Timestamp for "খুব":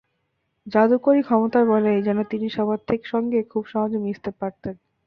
3.51-3.63